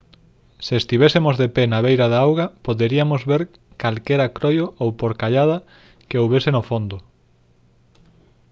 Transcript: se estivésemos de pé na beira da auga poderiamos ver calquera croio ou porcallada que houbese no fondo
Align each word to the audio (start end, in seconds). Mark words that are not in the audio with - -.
se 0.65 0.73
estivésemos 0.81 1.35
de 1.41 1.47
pé 1.55 1.63
na 1.67 1.79
beira 1.85 2.07
da 2.13 2.19
auga 2.27 2.45
poderiamos 2.65 3.21
ver 3.31 3.41
calquera 3.81 4.27
croio 4.37 4.65
ou 4.81 4.89
porcallada 5.01 5.57
que 6.09 6.19
houbese 6.21 6.49
no 6.53 6.61
fondo 6.69 6.97